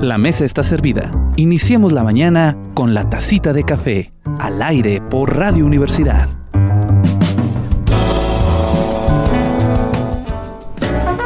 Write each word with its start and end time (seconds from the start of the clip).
La 0.00 0.16
mesa 0.16 0.46
está 0.46 0.62
servida. 0.62 1.10
Iniciemos 1.36 1.92
la 1.92 2.02
mañana 2.02 2.56
con 2.72 2.94
la 2.94 3.10
tacita 3.10 3.52
de 3.52 3.64
café, 3.64 4.12
al 4.38 4.62
aire 4.62 5.02
por 5.02 5.36
Radio 5.36 5.66
Universidad. 5.66 6.30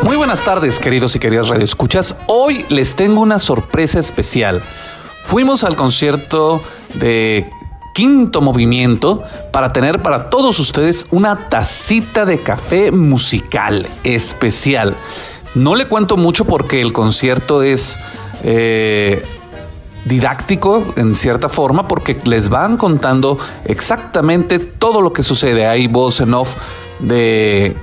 Muy 0.02 0.16
buenas 0.16 0.42
tardes, 0.42 0.80
queridos 0.80 1.14
y 1.14 1.20
queridas 1.20 1.50
radioescuchas. 1.50 2.16
Hoy 2.26 2.64
les 2.68 2.96
tengo 2.96 3.20
una 3.20 3.38
sorpresa 3.38 4.00
especial. 4.00 4.60
Fuimos 5.22 5.62
al 5.62 5.76
concierto 5.76 6.60
de 6.94 7.48
Quinto 7.94 8.40
Movimiento 8.40 9.22
para 9.52 9.72
tener 9.72 10.02
para 10.02 10.30
todos 10.30 10.58
ustedes 10.58 11.06
una 11.12 11.48
tacita 11.48 12.26
de 12.26 12.40
café 12.40 12.90
musical 12.90 13.86
especial. 14.02 14.96
No 15.54 15.76
le 15.76 15.86
cuento 15.86 16.16
mucho 16.16 16.44
porque 16.44 16.82
el 16.82 16.92
concierto 16.92 17.62
es 17.62 18.00
eh, 18.44 19.22
didáctico 20.04 20.84
en 20.96 21.16
cierta 21.16 21.48
forma 21.48 21.88
porque 21.88 22.20
les 22.24 22.50
van 22.50 22.76
contando 22.76 23.38
exactamente 23.64 24.58
todo 24.58 25.00
lo 25.00 25.12
que 25.12 25.22
sucede. 25.22 25.66
Hay 25.66 25.88
voz 25.88 26.20
en 26.20 26.34
off 26.34 26.54
de, 27.00 27.74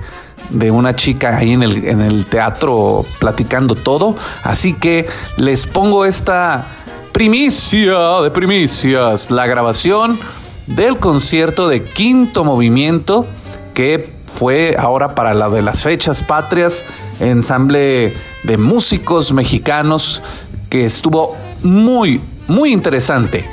de 0.50 0.70
una 0.70 0.94
chica 0.94 1.36
ahí 1.36 1.52
en 1.52 1.62
el, 1.62 1.84
en 1.84 2.00
el 2.00 2.26
teatro 2.26 3.04
platicando 3.18 3.74
todo. 3.74 4.14
Así 4.44 4.74
que 4.74 5.06
les 5.36 5.66
pongo 5.66 6.04
esta 6.04 6.64
primicia 7.12 8.20
de 8.22 8.30
primicias, 8.30 9.30
la 9.30 9.46
grabación 9.46 10.18
del 10.66 10.98
concierto 10.98 11.68
de 11.68 11.82
quinto 11.82 12.44
movimiento 12.44 13.26
que 13.74 14.10
fue 14.26 14.76
ahora 14.78 15.14
para 15.14 15.34
la 15.34 15.50
de 15.50 15.62
las 15.62 15.82
fechas 15.82 16.22
patrias, 16.22 16.84
ensamble 17.20 18.14
de 18.44 18.56
músicos 18.56 19.32
mexicanos 19.32 20.22
que 20.72 20.86
estuvo 20.86 21.36
muy, 21.62 22.18
muy 22.48 22.72
interesante. 22.72 23.44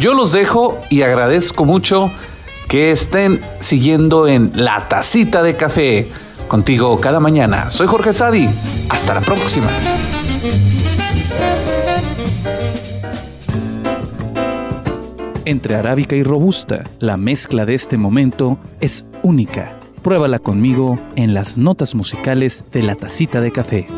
Yo 0.00 0.12
los 0.12 0.32
dejo 0.32 0.76
y 0.90 1.02
agradezco 1.02 1.64
mucho 1.64 2.10
que 2.68 2.90
estén 2.90 3.40
siguiendo 3.60 4.26
en 4.26 4.50
La 4.56 4.88
Tacita 4.88 5.44
de 5.44 5.54
Café 5.54 6.08
contigo 6.48 6.98
cada 6.98 7.20
mañana. 7.20 7.70
Soy 7.70 7.86
Jorge 7.86 8.12
Sadi. 8.12 8.48
Hasta 8.88 9.14
la 9.14 9.20
próxima. 9.20 9.68
Entre 15.44 15.76
arábica 15.76 16.16
y 16.16 16.24
robusta, 16.24 16.82
la 16.98 17.16
mezcla 17.16 17.66
de 17.66 17.74
este 17.74 17.96
momento 17.98 18.58
es 18.80 19.06
única 19.22 19.78
Pruébala 20.02 20.40
conmigo 20.40 20.98
en 21.14 21.32
las 21.34 21.56
notas 21.56 21.94
musicales 21.94 22.64
de 22.72 22.82
la 22.82 22.94
tacita 22.94 23.40
de 23.40 23.52
café. 23.52 23.88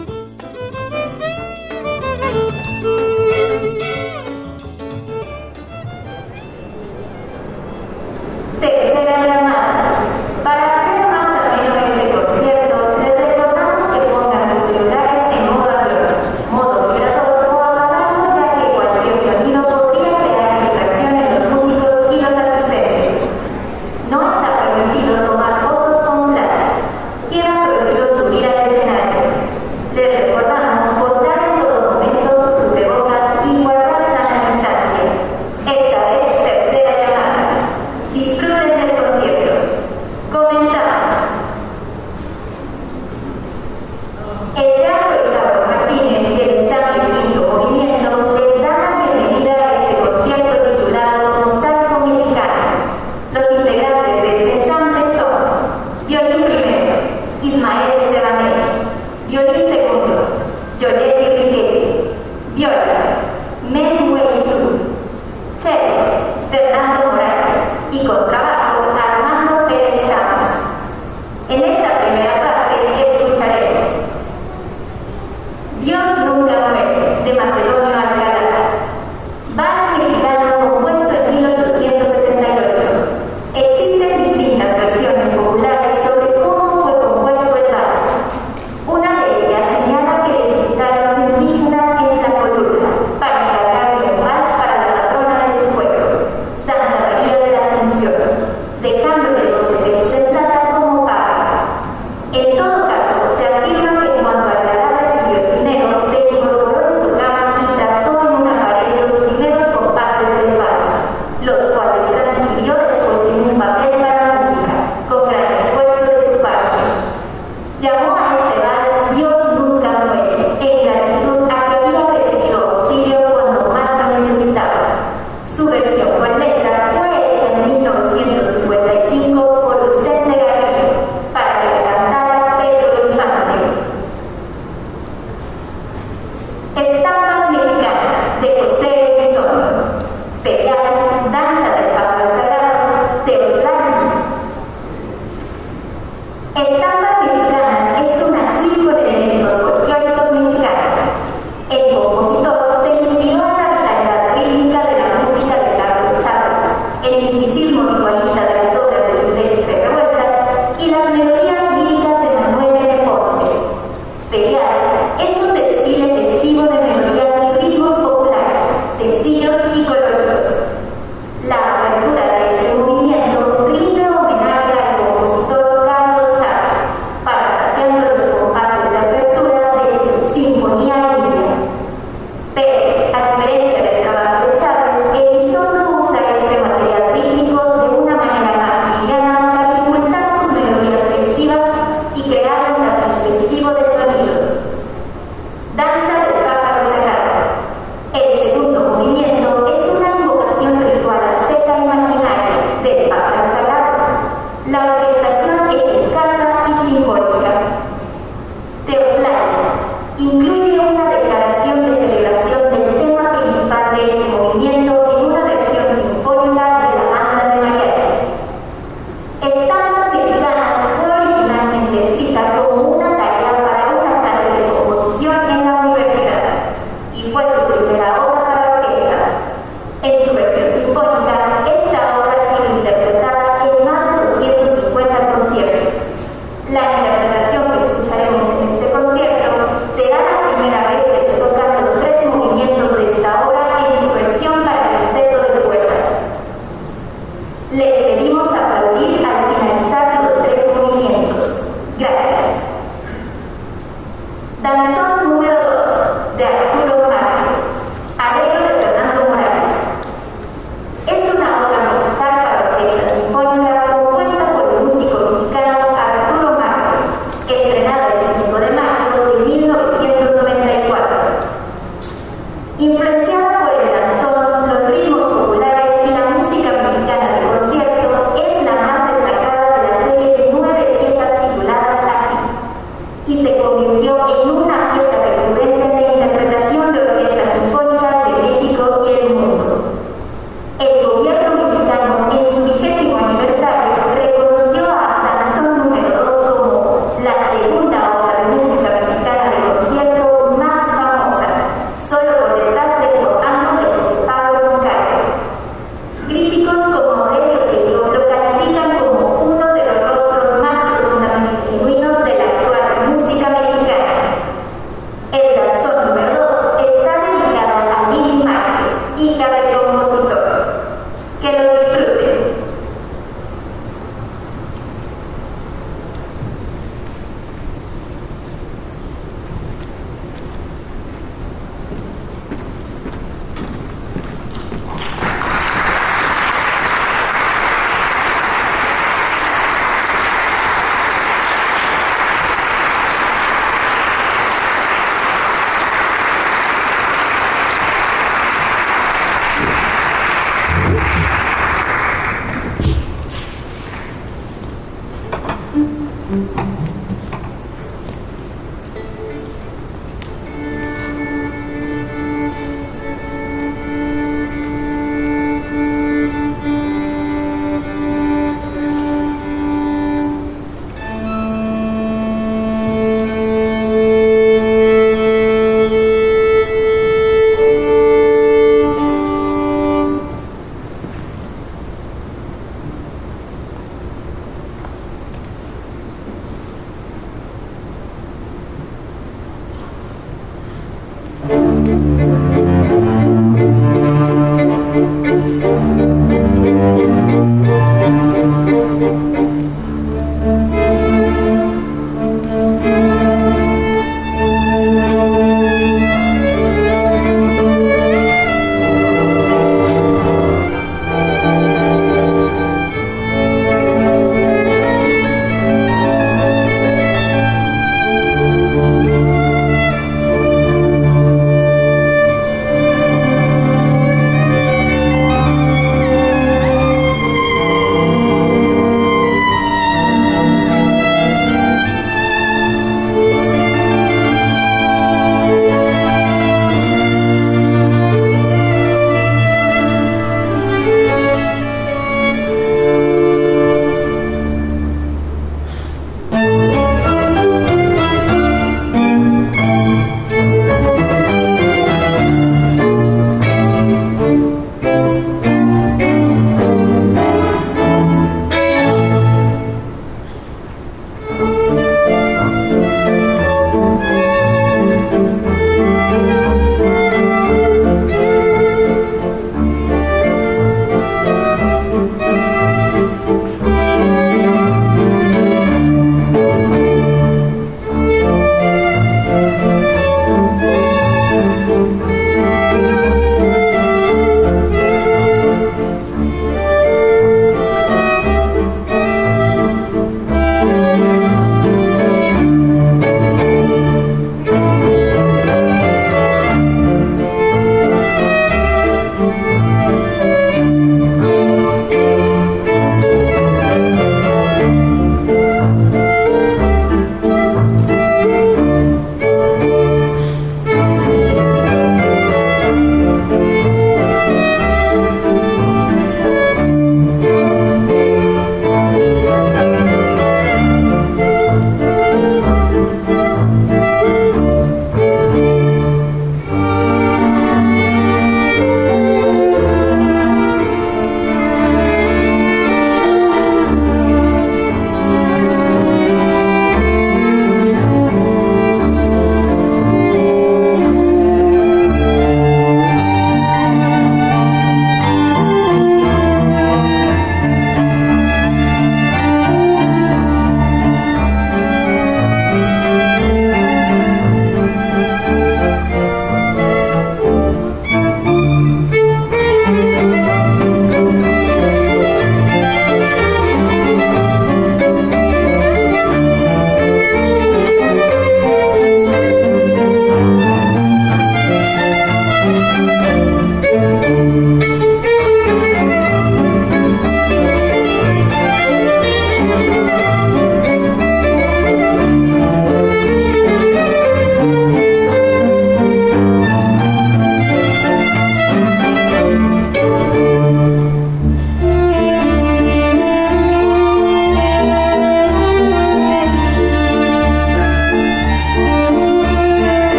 Incluye 66.56 66.72
una 66.72 67.05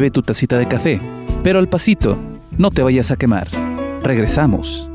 Bebe 0.00 0.10
tu 0.10 0.22
tacita 0.22 0.56
de 0.56 0.66
café, 0.66 0.98
pero 1.42 1.58
al 1.58 1.68
pasito, 1.68 2.16
no 2.56 2.70
te 2.70 2.82
vayas 2.82 3.10
a 3.10 3.18
quemar. 3.18 3.48
Regresamos. 4.02 4.88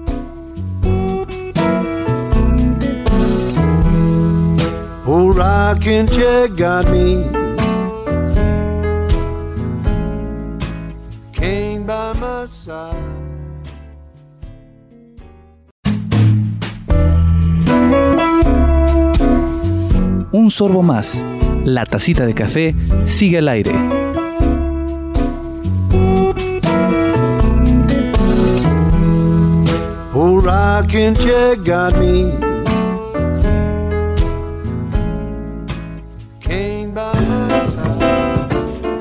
Un 20.32 20.50
sorbo 20.50 20.82
más. 20.82 21.24
La 21.64 21.86
tacita 21.86 22.26
de 22.26 22.34
café 22.34 22.74
sigue 23.06 23.38
al 23.38 23.50
aire. 23.50 23.95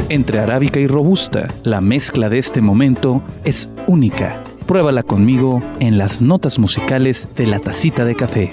Entre 0.08 0.38
arábica 0.38 0.78
y 0.78 0.86
robusta, 0.86 1.48
la 1.64 1.80
mezcla 1.80 2.28
de 2.28 2.38
este 2.38 2.60
momento 2.60 3.24
es 3.42 3.70
única. 3.88 4.40
Pruébala 4.66 5.02
conmigo 5.02 5.60
en 5.80 5.98
las 5.98 6.22
notas 6.22 6.60
musicales 6.60 7.34
de 7.34 7.48
la 7.48 7.58
tacita 7.58 8.04
de 8.04 8.14
café. 8.14 8.52